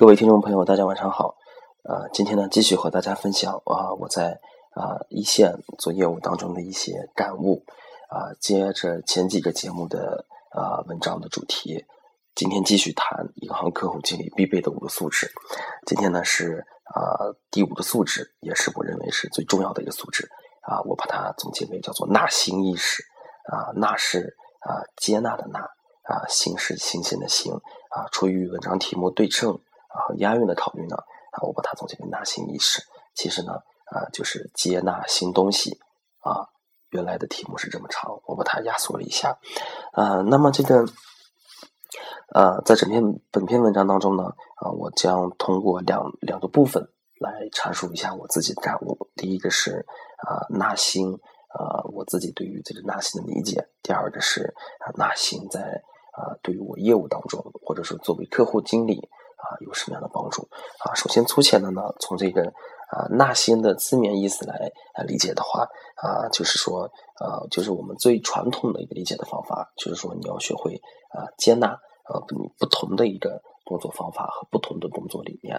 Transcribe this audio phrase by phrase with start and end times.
[0.00, 1.36] 各位听众朋友，大家晚上好。
[1.84, 4.40] 呃，今天呢，继续和大家分享啊，我在
[4.72, 7.62] 啊一线做业务当中的一些感悟
[8.08, 8.32] 啊。
[8.40, 11.84] 接着前几个节目的啊文章的主题，
[12.34, 15.30] 今天继续谈银行客户经理必备的五个素质。
[15.86, 16.64] 今天呢是
[16.94, 20.26] 啊第五个素质，也是我认为是最重要的一个素质
[20.62, 20.80] 啊。
[20.86, 23.02] 我把它总结为叫做纳新意识
[23.52, 25.60] 啊，纳是啊接纳的纳
[26.04, 28.08] 啊，新是新鲜的新啊。
[28.10, 29.60] 出于文章题目对称。
[29.92, 30.96] 啊，和押韵的考虑呢，
[31.32, 32.82] 啊，我把它总结为纳新意识。
[33.14, 33.52] 其实呢，
[33.86, 35.78] 啊，就是接纳新东西。
[36.22, 36.46] 啊，
[36.90, 39.38] 原来的题目是这么长，我把它压缩了一下。
[39.92, 40.84] 啊，那么这个，
[42.34, 44.24] 呃，在整篇本篇文章当中呢，
[44.56, 46.86] 啊，我将通过两两个部分
[47.18, 49.08] 来阐述一下我自己的感悟。
[49.16, 49.86] 第一个是
[50.28, 51.14] 啊，纳新，
[51.48, 59.08] 啊，我自己对于这个纳新的理解；第二个是啊，纳新在啊，对于我业务当中，或者说作为客户经理。
[59.40, 60.42] 啊，有什么样的帮助？
[60.84, 62.42] 啊，首先粗浅的呢，从这个
[62.90, 65.66] 啊纳新的字面意思来来理解的话，
[65.96, 70.74] 啊，就是说，呃，就是我们最传统的一个理解的方法，就是说你要学会
[71.08, 71.68] 啊接纳
[72.08, 72.20] 呃
[72.58, 75.56] 不同的一个工作方法和不同的工作理念。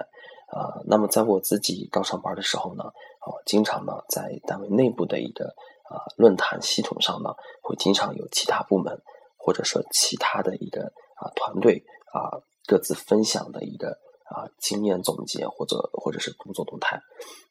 [0.51, 5.55] 啊，那么在我自己刚上班的时候呢，啊，经常呢在单位内部的一个
[5.89, 9.01] 啊论坛系统上呢，会经常有其他部门
[9.37, 12.37] 或者说其他的一个啊团队啊。
[12.71, 13.89] 各自分享的一个
[14.23, 16.97] 啊经验总结或者或者是工作动态。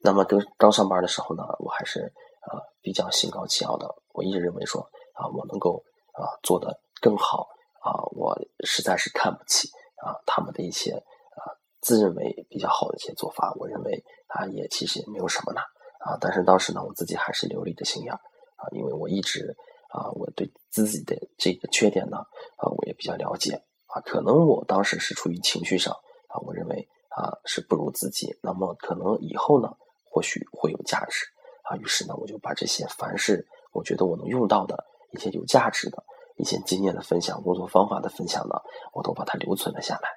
[0.00, 3.86] 那么刚刚上班的时候呢，我还是啊比较心高气傲的。
[4.14, 4.80] 我一直认为说
[5.12, 7.46] 啊我能够啊做得更好
[7.82, 9.68] 啊，我实在是看不起
[10.02, 13.52] 啊他们的一些啊自认为比较好的一些做法。
[13.58, 15.60] 我认为啊也其实也没有什么呢
[16.00, 16.16] 啊。
[16.18, 19.54] 但是当时呢，我自己还是留了一个心眼啊，因为我一直
[19.90, 22.16] 啊我对自己的这个缺点呢
[22.56, 23.62] 啊我也比较了解。
[23.92, 25.92] 啊，可能我当时是出于情绪上
[26.28, 28.38] 啊，我认为啊是不如自己。
[28.40, 29.68] 那么可能以后呢，
[30.04, 31.26] 或许会有价值
[31.64, 31.76] 啊。
[31.76, 36.04] 于是呢，我就把这些凡是我觉得我能用到的一些有价值的
[36.36, 38.54] 一些经验的分享、工作方法的分享呢，
[38.92, 40.08] 我都把它留存了下来。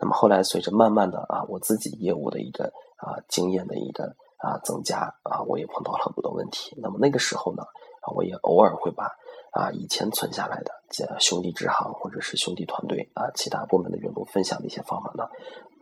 [0.00, 2.64] 那么后来随着慢慢的啊，我自己业务的一个
[2.96, 6.76] 啊经验的一个啊增加啊，我也碰到了很多的问题。
[6.82, 7.62] 那么那个时候呢，
[8.02, 9.08] 啊，我也偶尔会把。
[9.52, 10.72] 啊，以前存下来的
[11.18, 15.24] 兄弟支行或者是兄弟团队啊，其他部门的员工分享的一些方法呢，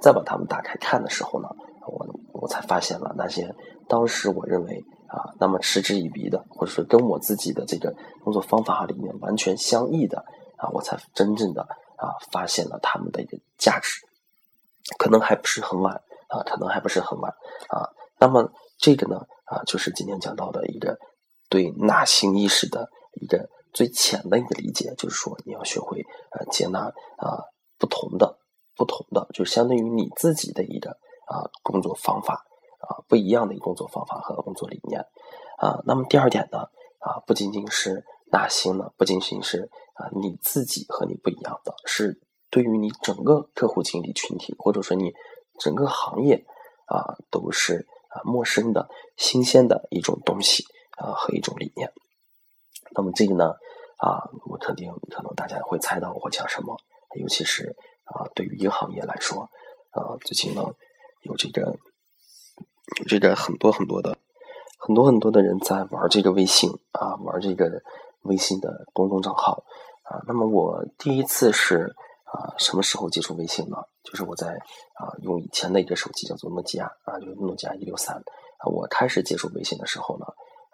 [0.01, 1.49] 再把它们打开看的时候呢，
[1.87, 3.55] 我我才发现了那些
[3.89, 10.25] 当时我认为啊，那么嗤之以鼻的，或者说跟我自己的这个工作方法里面完全相异的
[10.57, 11.63] 啊，我才真正的
[11.97, 14.01] 啊发现了他们的一个价值。
[14.99, 15.95] 可能还不是很晚
[16.29, 17.31] 啊，可能还不是很晚
[17.69, 17.89] 啊。
[18.19, 20.99] 那么这个呢啊，就是今天讲到的一个
[21.51, 22.89] 对纳新意识的
[23.21, 23.51] 一个。
[23.73, 26.81] 最浅的一个理解就是说，你要学会呃接纳
[27.17, 27.45] 啊
[27.79, 28.39] 不同的
[28.77, 30.91] 不同的，就相当于你自己的一个
[31.27, 32.47] 啊工作方法
[32.81, 35.01] 啊不一样的一个工作方法和工作理念
[35.59, 35.81] 啊。
[35.85, 36.59] 那么第二点呢
[36.99, 42.21] 啊，不仅仅是纳新呢，不仅仅是啊你自己和你不一样的，是
[42.51, 45.13] 对于你整个客户经理群体或者说你
[45.59, 46.45] 整个行业
[46.87, 50.65] 啊都是啊陌生的新鲜的一种东西
[50.97, 51.93] 啊和一种理念。
[52.95, 53.55] 那么这个呢？
[53.99, 56.77] 啊，我肯定可能大家会猜到我讲什么，
[57.19, 59.43] 尤其是啊，对于银行业来说，
[59.91, 60.63] 啊，最近呢
[61.23, 61.63] 有这个
[63.01, 64.17] 有这个很多很多的
[64.79, 67.83] 很多很多的人在玩这个微信啊，玩这个
[68.23, 69.65] 微信的公众账号
[70.05, 70.23] 啊。
[70.29, 73.79] 那么我第一次是啊什么时候接触微信呢？
[74.05, 74.47] 就是我在
[74.95, 78.23] 啊用以前的一个手机叫做诺基亚啊，就是诺基亚一六三。
[78.65, 80.27] 我开始接触微信的时候呢，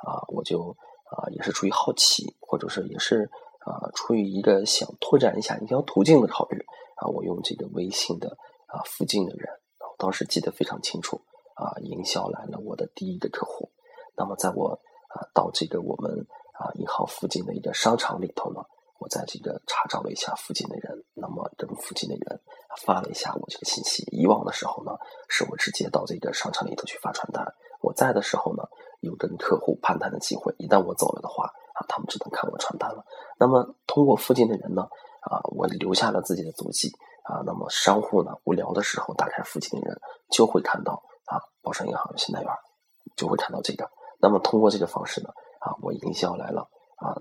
[0.07, 0.77] 啊，我就。
[1.15, 3.31] 啊，也是出于好奇，或者是也是
[3.61, 6.59] 啊，出于一个想拓展一下一条途径的考虑
[6.97, 8.37] 啊，我用这个微信的
[8.67, 9.49] 啊附近的人，
[9.97, 11.21] 当时记得非常清楚
[11.55, 13.71] 啊，营销来了我的第一个客户。
[14.17, 14.71] 那么在我
[15.07, 18.61] 啊到这个我们啊银行附近的一个商场里头呢，
[18.99, 22.41] 我在这个查找了一下附近的人，那么跟附近的人
[22.85, 24.03] 发了一下我这个信息。
[24.11, 24.91] 以往的时候呢，
[25.29, 27.47] 是我直接到这个商场里头去发传单。
[27.81, 28.65] 我在的时候呢。
[29.05, 33.05] 有跟客户攀谈的机会，一旦我走了的话，啊，他们只能看我传单了。
[33.39, 34.83] 那么通过附近的人呢，
[35.23, 36.91] 啊，我留下了自己的足迹，
[37.25, 42.51] 啊，那么商户呢，无聊的时候打开附近的人，就会看到啊，宝山银行的信贷员，
[43.17, 43.89] 就会看到这个。
[44.21, 45.29] 那么通过这个方式呢，
[45.61, 46.63] 啊，我营销来了，
[46.97, 47.15] 啊，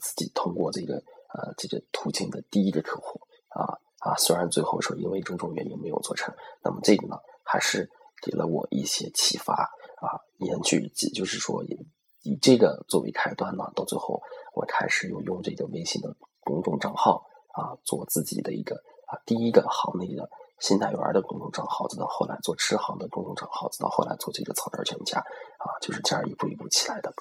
[0.00, 7.88] 自己通过这个呃这个途径的第一个客户，啊啊，虽然最后说因为种种原因没有做成，那么这个呢，还是
[8.22, 9.68] 给了我一些启发。
[10.04, 11.78] 啊，延续，就是说，以
[12.22, 14.20] 以这个作为开端呢，到最后，
[14.54, 17.24] 我开始又用这个微信的公众账号
[17.54, 20.28] 啊，做自己的一个啊第一个行内的
[20.60, 27.12] 信贷员的公众账号，再到后来做支行的公众账号，再到后来做这个草根全家，啊，就是这样一步一步起来的。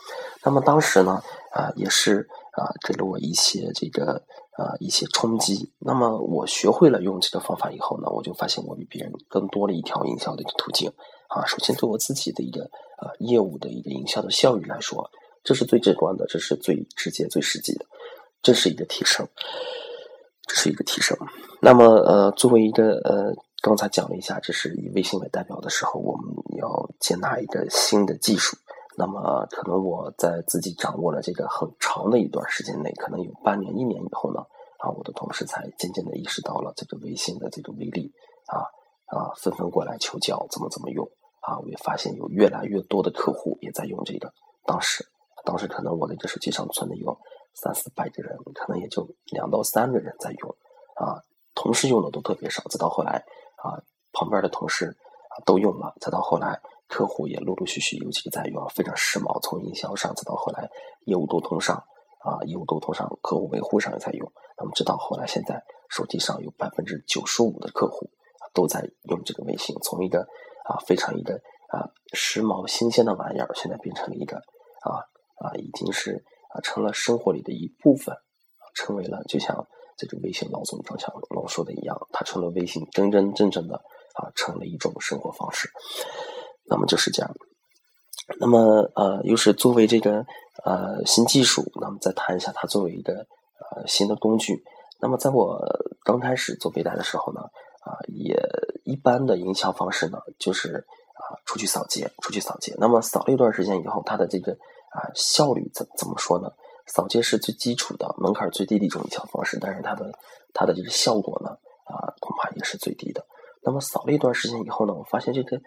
[0.44, 1.22] 那么当时呢，
[1.52, 4.24] 啊，也是啊，给了我一些这个
[4.58, 5.72] 啊一些冲击。
[5.80, 10.92] 那么我学会了用这个方法以后呢，我就发现我比别人更多了一条营销的一个途径。
[11.28, 12.64] 啊，首先对我自己的一个
[13.02, 15.10] 呃业务的一个营销的效率来说，
[15.44, 17.86] 这是最直观的，这是最直接、最实际的，
[18.42, 19.28] 这是一个提升。
[20.46, 21.18] 这是一个提升。
[21.62, 26.26] 那么，呃，作为一个呃，刚才讲了一下，这是以微信为代表的时候，我们
[26.58, 28.58] 要接纳一个新的技术。
[28.96, 34.42] 那么，可能我在自己掌握了这个很长的一段时间内，可能有半年、一年以后呢，
[34.80, 38.12] 啊，我的同事才渐渐的意识到了这个微信的这个威力，
[38.48, 38.62] 啊
[39.08, 41.08] 啊，纷纷过来求教怎么怎么用。
[41.42, 44.32] 啊，我也发现有越来越多的客户也在用这个。
[44.66, 45.06] 当时，
[45.44, 47.18] 当时可能我的这手机上存的有。
[47.56, 50.50] 三四百个人，可能也就两到三个人在用，
[50.96, 51.22] 啊，
[51.54, 52.64] 同事用的都特别少。
[52.64, 53.24] 再到后来，
[53.58, 53.78] 啊，
[54.12, 55.94] 旁边的同事啊都用了。
[56.02, 59.40] 再到后来，客户也陆陆续续尤其在用，非常时髦。
[59.42, 60.70] 从营销上，再到后来
[61.06, 61.76] 业务沟通上，
[62.20, 64.32] 啊，业务沟通上，客户维护上也在用。
[64.58, 68.10] 那么，直到后来，现在手机上有百分之九十五的客户
[68.54, 69.76] 都在用这个微信。
[69.84, 70.22] 从一个
[70.66, 71.36] 啊非常一个
[71.70, 75.04] 啊时髦新鲜的玩意儿，现在变成了一个啊
[75.38, 76.24] 啊已经是。
[76.54, 78.16] 啊，成了生活里的一部分，
[78.76, 79.66] 成为了就像
[79.98, 83.74] 这个微信老总张小龙说的一样，它成了微信真真正正的
[84.14, 85.68] 啊，成了一种生活方式。
[86.66, 87.36] 那么就是这样。
[88.40, 90.26] 那么呃，又是作为这个
[90.64, 94.64] 呃新技术，那么再谈一下它作为一个呃新的工具。
[95.00, 95.60] 那么在我
[96.04, 98.40] 刚开始做背带的时候呢，啊，也
[98.84, 102.74] 一般的营销方式呢，就是啊出去扫街，出去扫街。
[102.78, 104.58] 那么扫了一段时间以后，它的这个。
[104.94, 106.52] 啊，效率怎怎么说呢？
[106.86, 110.14] 扫街是最基础的、门槛最低的一种营销方式，但是它的
[110.54, 111.50] 它的这个效果呢，
[111.86, 113.26] 啊，恐怕也是最低的。
[113.64, 115.60] 那么扫了一段时间以后呢，我发现这个，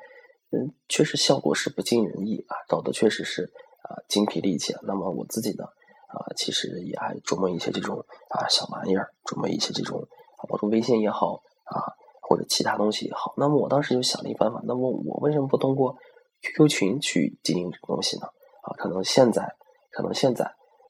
[0.51, 3.53] 嗯，确实效果是不尽人意啊，搞得确实是
[3.83, 4.77] 啊精疲力竭。
[4.83, 10.01] 那么我自己呢，啊，其实也还琢磨一些这种啊小玩意儿，琢磨一些这种
[10.39, 13.35] 啊，包括微信也好啊，或者其他东西也好。
[13.37, 15.97] 那么我当时就想了一办法，那么我为什么不通过
[16.43, 18.27] QQ 群去经营这个东西呢？
[18.63, 19.55] 啊，可能现在，
[19.91, 20.45] 可能现在，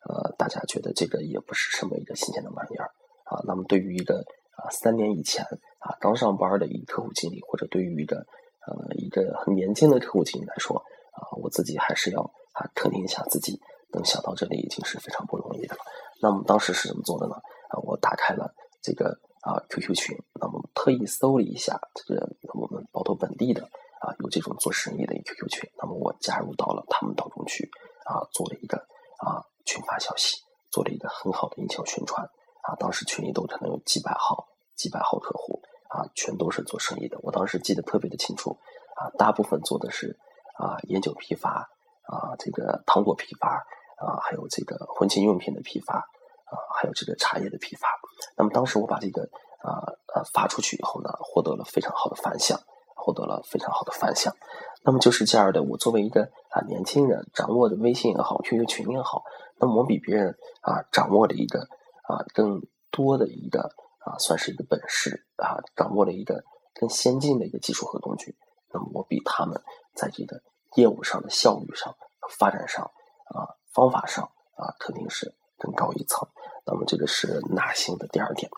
[0.09, 2.91] 呃，大家觉得这个也不是什么一个新鲜的玩意儿
[3.25, 3.41] 啊。
[3.47, 4.25] 那么，对于一个
[4.57, 5.45] 啊三年以前
[5.79, 8.27] 啊刚上班的一个客户经理，或者对于一个
[8.67, 10.77] 呃一个很年轻的客户经理来说
[11.13, 12.21] 啊，我自己还是要
[12.53, 13.61] 啊肯定一下自己
[13.93, 15.81] 能想到这里已经是非常不容易的了。
[16.21, 17.35] 那么当时是怎么做的呢？
[17.71, 23.69] 啊，我打开了这个啊 QQ 群，那么特意搜了一下这个我们包头本地的。
[23.99, 27.65] 啊，有这种做生意的 QQ 群，那么我加入到了他们当中去，
[28.05, 30.37] 啊，做了一个啊群发消息，
[30.71, 32.23] 做了一个很好的营销宣传，
[32.63, 34.47] 啊，当时群里都可能有几百号、
[34.77, 35.63] 几百号客户，
[35.97, 37.19] 啊，全都是做生意的。
[37.23, 38.59] 我当时记得特别的清楚，
[38.97, 40.19] 啊，大部分做的是
[40.59, 41.71] 啊烟酒批发，
[42.03, 47.89] 啊这个糖果批发，啊还有这个婚庆用品的批发，啊还有这个茶叶的批发。
[48.37, 49.23] 那么当时我把这个
[49.63, 49.81] 啊
[50.15, 52.61] 呃发出去以后呢，获得了非常好的反响。
[52.99, 54.35] 获得了非常好的反响，
[54.83, 55.63] 那么就是这样的。
[55.63, 59.23] 我作为一个啊年轻人，掌握的微信也好，QQ 群也好，
[59.61, 62.61] 那么我比别人啊掌握了一个啊更
[62.91, 63.71] 多的一个
[64.07, 66.45] 啊算是一个本事啊，掌握了一个
[66.79, 68.37] 更先进的一个技术和工具。
[68.73, 69.61] 那么我比他们
[69.95, 70.41] 在这个
[70.77, 71.97] 业务上的效率上、
[72.39, 72.85] 发展上
[73.25, 76.29] 啊方法上啊肯定是更高一层。
[76.65, 78.51] 那么这个是纳新的第二点。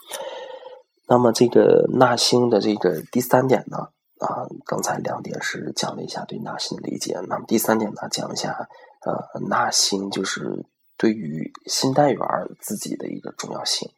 [1.06, 3.88] 那么这个纳新的这个第三点呢？
[4.18, 8.68] 啊，刚才两点是讲了一下对纳新的理解，那么第三点呢，讲一下
[9.06, 12.20] 呃纳新就是对于新贷员
[12.60, 13.88] 自己的一个重要性。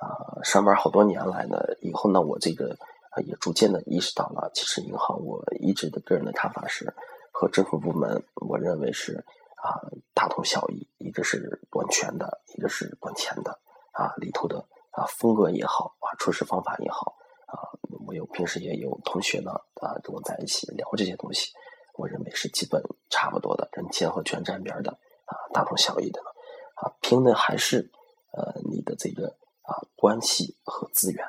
[0.00, 2.76] 啊，上班好多年来呢，以后呢，我这个
[3.24, 6.92] 也逐渐的意识到了，其实银行我一直的个人的看法是，
[7.32, 9.24] 和政府部门我认为是
[9.56, 9.80] 啊
[10.12, 13.58] 大同小异，一个是管权的，一个是管钱的，
[13.92, 14.58] 啊里头的
[14.90, 17.16] 啊风格也好啊处事方法也好。
[17.46, 17.62] 啊，
[18.06, 21.52] 我有平时也有同学呢，啊，跟我在一起聊这些东西，
[21.94, 24.90] 我认为是基本差不多的，跟钱和权沾边的，
[25.26, 26.20] 啊，大同小异的，
[26.74, 27.88] 啊，拼的还是
[28.32, 29.32] 呃你的这个
[29.66, 31.24] 啊关系和资源，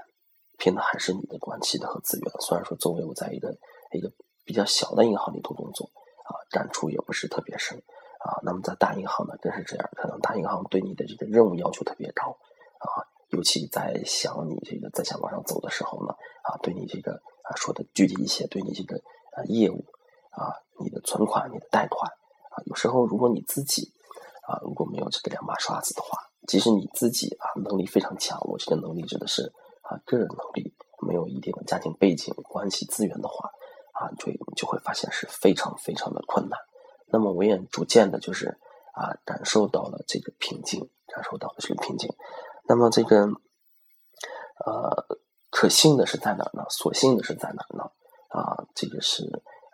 [0.57, 2.31] 拼的还是你的关系的和资源。
[2.39, 3.55] 虽然说作为我在一个
[3.91, 4.11] 一个
[4.45, 5.85] 比较小的银行里头工作，
[6.25, 7.77] 啊，感触也不是特别深，
[8.19, 12.37] 啊，那么在大银行呢更是这样，可能大银行对你的这个任务要求特别高，
[12.79, 13.05] 啊。
[13.31, 16.13] 尤其在想你这个在想往上走的时候呢，
[16.43, 18.95] 啊，对你这个啊说的具体一些，对你这个
[19.35, 19.83] 啊业务
[20.31, 23.91] 啊，你的存款、你的贷款啊，有时候如果你自己
[24.47, 26.17] 啊如果没有这个两把刷子的话，
[26.47, 30.73] 即使你自己啊能力非常强，我这个能力指的是啊个人能力
[31.05, 33.51] 没有一定的家庭背景、关系资源的话，
[33.91, 36.57] 啊，就就会发现是非常非常的困难。
[37.09, 38.57] 那么我也逐渐的，就是
[38.93, 42.09] 啊，感受到了这个瓶颈，感受到了这个瓶颈。
[42.67, 43.27] 那么这个，
[44.65, 45.17] 呃，
[45.49, 46.65] 可信的是在哪呢？
[46.69, 47.91] 所幸的是在哪呢？
[48.29, 49.23] 啊，这个是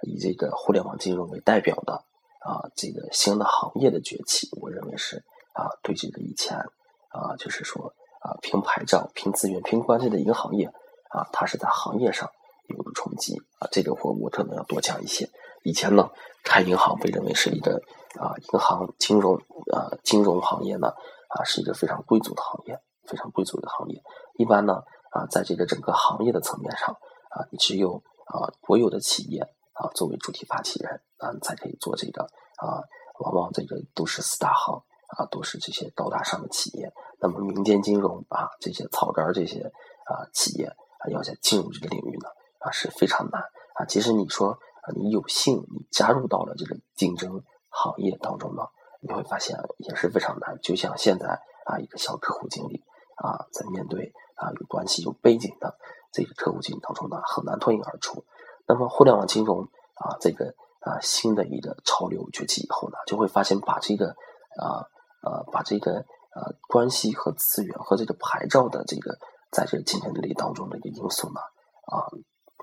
[0.03, 1.94] 以这个互联网金融为代表的
[2.42, 5.24] 啊，这个新的行业的崛起，我认为是
[5.54, 6.58] 啊，对这个以前
[7.10, 10.66] 啊，就是说啊，凭牌照、凭资源、凭关系的一个行业
[11.10, 12.30] 啊，它是在行业上
[12.68, 13.68] 有了冲击啊。
[13.72, 15.30] 这个我我可能要多讲一些。
[15.64, 16.10] 以前呢，
[16.44, 17.82] 开银行被认为是一个
[18.20, 19.36] 啊，银行金融
[19.72, 20.88] 啊，金融行业呢
[21.30, 24.02] 啊，是一个非常贵族的行业，非常贵族的行业。
[24.38, 24.82] 一般呢
[25.12, 26.98] 啊，在这个整个行业的层面上
[27.30, 29.42] 啊，只有啊，国有的企业
[29.74, 32.24] 啊，作为主体发起人啊，才可以做这个
[32.58, 32.84] 啊。
[33.20, 34.84] 往往这个都是四大行
[35.17, 36.91] 啊，都是这些高大上的企业。
[37.20, 39.62] 那么民间金融啊，这些草根这些
[40.05, 42.29] 啊企业啊，要想进入这个领域呢
[42.60, 43.41] 啊，是非常难
[43.75, 43.86] 啊。
[43.86, 48.63] 即使你说啊，你有幸你加入到了这个竞争行业当中呢，
[49.01, 50.60] 你会发现也是非常难。
[50.62, 52.84] 就像现在啊，一个小客户经理
[53.15, 55.77] 啊，在面对啊有关系有背景的。
[56.15, 58.24] 这个客户经理当中呢，很难脱颖而出。
[58.67, 59.63] 那么，互联网金融
[59.96, 64.10] 啊，这个啊新的一个潮流崛起以后呢，就会发现把这个
[64.62, 64.86] 啊
[65.24, 65.92] 呃把这个
[66.36, 69.18] 呃关系和资源和这个牌照的这个
[69.51, 71.39] 在这个竞争力当中的一个因素呢
[71.88, 72.06] 啊，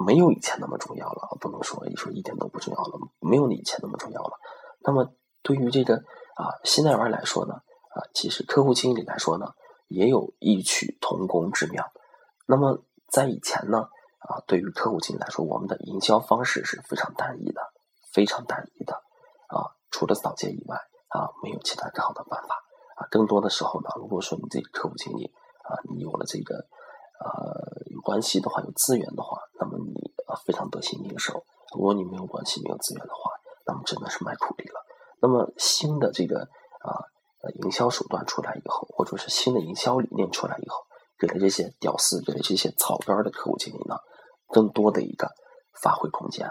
[0.05, 1.37] 没有以前那么重要了。
[1.41, 4.39] 不能说一说一点都不重要了，没有你以前那么重要了。
[4.81, 5.13] 那么，
[5.43, 9.47] 对于这个啊新代玩来说呢啊，其实客户经理来说呢，
[9.89, 11.91] 也有异曲同工之妙。
[12.47, 12.85] 那么。
[13.13, 13.89] 在以前呢，
[14.21, 17.61] 啊，对于客户经理来说，我们的营销方式是非常单一的，
[18.13, 18.95] 非常单一的，
[19.49, 20.79] 啊，除了扫街以外，
[21.11, 22.55] 啊，没有其他更好的办法，
[22.97, 25.27] 啊，更多的时候呢，如果说你这个客户经理，
[25.69, 26.55] 啊，你有了这个，
[27.21, 31.35] 呃，有关系的话，有资源的话，那么你啊非常得心应手；
[31.75, 33.31] 如果你没有关系、没有资源的话，
[33.67, 34.81] 那么真的是卖苦力了。
[35.21, 36.91] 那么新的这个啊，
[37.43, 40.77] 呃，营销手段出来以后，或者是新的营销理念出来以后。
[41.19, 43.95] 给了这些屌丝，给了这些草根的客户经理呢，
[44.49, 45.29] 更多的一个
[45.83, 46.51] 发挥空间，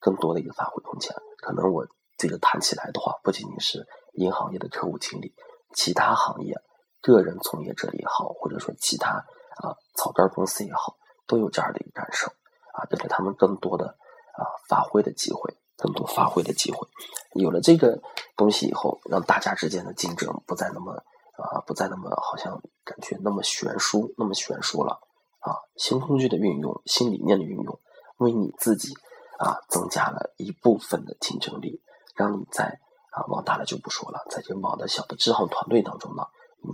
[0.00, 1.14] 更多的一个发挥空间。
[1.38, 1.86] 可能我
[2.24, 5.34] 这个谈起来的话，不仅仅是银行业的客户经理，
[5.74, 6.56] 其他行业
[7.02, 12.28] 个人从业者也好，或者说其他啊草根公司也好，都有这样的一个感受
[12.72, 16.88] 啊，给了他们更多的啊发挥的机会，更多发挥的机会。
[17.34, 18.00] 有了这个
[18.38, 21.04] 东西以后，让大家之间的竞争不再那么。
[21.36, 25.00] 啊，不再那么好像感觉那么悬殊，那么悬殊了
[25.40, 25.58] 啊！
[25.74, 27.80] 新工具的运用，新理念的运用，
[28.18, 28.94] 为你自己
[29.40, 31.82] 啊增加了一部分的竞争力，
[32.14, 32.64] 让你在
[33.10, 36.22] 啊往大了就不说了，在这往的小的支行团队当中呢，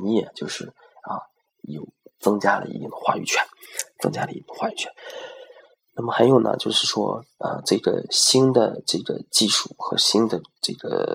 [0.03, 0.67] 你也就是
[1.03, 1.21] 啊
[1.63, 1.87] 有
[2.19, 3.45] 增加了一定的话语权，
[3.99, 4.93] 增加了一定的话语权。
[5.93, 11.15] 那么还有呢，就是说，啊，这个新的这个技术和新的这个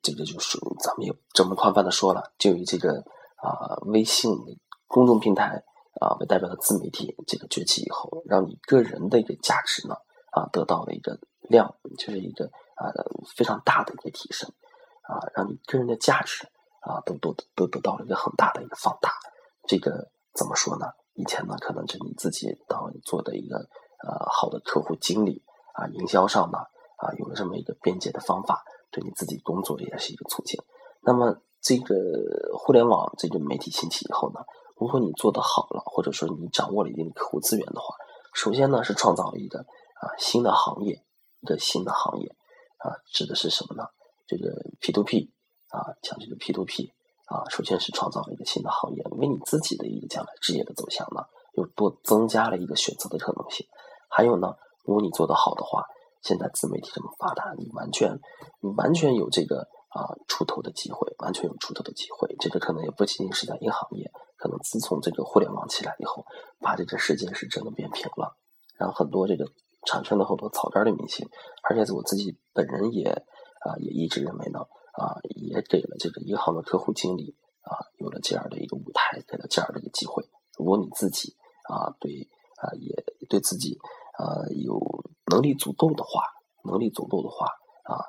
[0.00, 3.02] 这个，就是咱们也这么宽泛的说了，就以这个
[3.42, 4.30] 啊微信
[4.86, 5.62] 公众平台
[6.00, 9.96] 啊为代表的自媒体这个崛起以后，让你个人的一个价值呢
[10.32, 12.88] 啊得到了一个量，就是一个啊
[13.36, 14.48] 非常大的一个提升
[15.02, 16.46] 啊，让你个人的价值
[16.80, 19.12] 啊都都都得到了一个很大的一个放大。
[19.66, 20.86] 这个怎么说呢？
[21.14, 23.68] 以前呢，可能是你自己当做的一个。
[24.00, 25.42] 呃，好的客户经理
[25.74, 26.58] 啊，营销上呢
[26.98, 30.56] 啊，有了这么一个便捷的方法，对你自己工作也是一个促进。
[31.02, 31.96] 那么，这个
[32.56, 34.38] 互联网这个媒体兴起以后呢，
[34.76, 37.96] 如果你做得好了，或者说你掌握了一定的客户资源的话，
[38.34, 41.02] 首先呢是创造了一个啊新的行业，
[41.40, 42.36] 一个新的行业
[42.78, 43.84] 啊，指的是什么呢？
[44.26, 45.30] 这个 P to P
[45.68, 46.92] 啊，像这个 P to P
[47.26, 51.22] 啊，首先是创造了一个新的行业，为你自己的一个将来职业的走向呢，
[51.54, 53.66] 又多增加了一个选择的可能性。
[54.08, 54.54] 还有呢，
[54.84, 55.84] 如果你做得好的话，
[56.22, 58.18] 现在自媒体这么发达，你完全，
[58.60, 62.34] 你完全有这个啊出头的机会，完全有出头的机会。
[62.38, 66.24] 这个可能也不仅仅是在银行业，可能自从这个互联网起来以后，
[66.60, 68.36] 把这个世界是真的变平了，
[68.76, 69.46] 让很多这个
[69.86, 71.28] 产生了很多草根的明星，
[71.62, 74.60] 而且我自己本人也啊也一直认为呢
[74.92, 80.24] 啊也给了这个银行的客户经理啊有了这样的一个舞台，给了这样的一个机会。
[80.58, 81.36] 如果你自己
[81.68, 82.28] 啊对
[82.62, 83.78] 啊也对自己。
[84.18, 84.80] 呃，有
[85.30, 86.20] 能力足够的话，
[86.64, 87.46] 能力足够的话
[87.84, 88.02] 啊，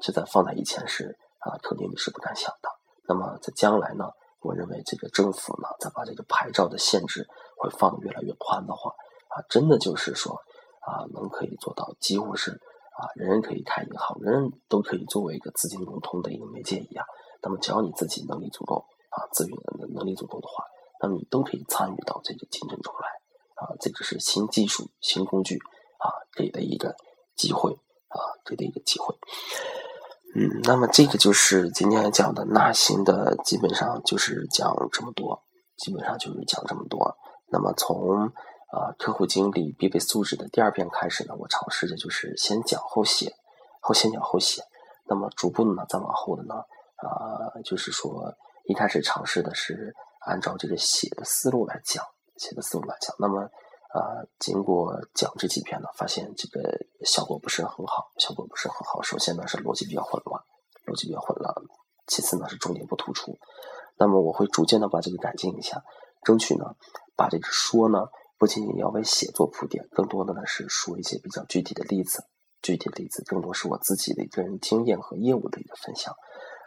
[0.00, 2.68] 这在放在以前是啊，肯定你是不敢想的。
[3.08, 4.04] 那么在将来呢，
[4.38, 8.92] 我认为这个政府呢，再把这个牌照的限制会放得越来越宽的话
[9.34, 10.40] 啊，真的就是说
[10.86, 17.04] 啊，能可以做到几乎是啊，人人可以开银行，人人都可以作为一个资金流通的一个媒介一样。
[17.42, 19.56] 那么只要你自己能力足够啊，资源
[19.94, 20.64] 能力足够的话，
[21.02, 23.08] 那么你都可以参与到这个竞争中来
[23.56, 25.56] 啊，这个是新技术、新工具
[25.98, 26.94] 啊给的一个
[27.34, 29.14] 机会啊，给的一个机会。
[30.34, 35.42] 嗯，那么这个就是今天讲的纳新的，基本上就是讲这么多，
[35.76, 37.16] 基本上就是讲这么多。
[37.48, 38.32] 那么从
[38.76, 43.34] 啊客户经理必备素质的第二篇开始呢，我尝试着就是先讲后写，
[43.80, 44.62] 后先讲后写。
[45.08, 46.54] 那么逐步的呢，再往后的呢，
[46.96, 47.08] 啊，
[47.64, 49.94] 就是说一开始尝试的是
[50.26, 52.04] 按照这个写的思路来讲，
[52.36, 53.14] 写的思路来讲。
[53.18, 53.40] 那么
[53.94, 56.60] 啊，经过讲这几篇呢，发现这个
[57.04, 59.00] 效果不是很好，效果不是很好。
[59.00, 60.42] 首先呢是逻辑比较混乱，
[60.84, 61.54] 逻辑比较混乱；
[62.08, 63.38] 其次呢是重点不突出。
[63.96, 65.82] 那么我会逐渐的把这个改进一下，
[66.24, 66.74] 争取呢
[67.16, 72.24] 把这个说呢不仅仅要为写作铺垫，更多的呢是说一些比较具体的例子，
[72.62, 76.14] 具体的例子更多是我自己的个人经验和业务的一个分享。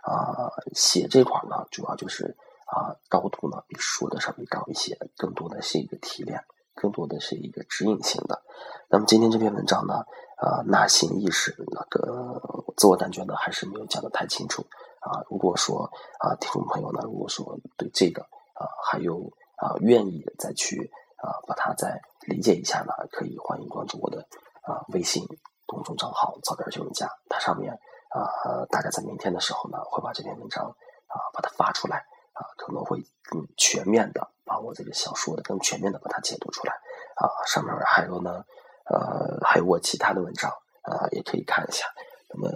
[0.04, 6.44] 啊，写这块呢主要就是啊高度呢比说的稍微高一些，更多的是一个提炼。
[6.82, 8.42] 更多的是一个指引性的。
[8.88, 9.96] 那么今天这篇文章呢，
[10.38, 12.42] 啊，纳新意识那个
[12.78, 14.62] 自我感觉呢，还是没有讲的太清楚
[15.02, 15.20] 啊。
[15.30, 20.90] 如果说啊，听众朋友呢，如果说对这个啊还有啊愿意再去
[21.22, 24.22] 啊把它再理解一下呢，可以欢迎关注我的
[24.62, 25.24] 啊微信
[25.66, 27.74] 公众账号“早点就能家”，它上面
[28.10, 31.98] 啊大概在明天的时候呢，会把这篇文章啊把它发出来
[32.34, 34.28] 啊，可能会更全面的。
[34.50, 38.44] 把我这个小说的更全面的把它解读出来啊，上面还有呢，
[38.90, 40.50] 呃，还有我其他的文章
[40.82, 41.86] 啊，也可以看一下。
[42.30, 42.50] 那么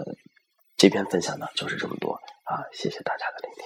[0.76, 3.66] 这篇分享呢就是这么多啊，谢谢大家的聆听。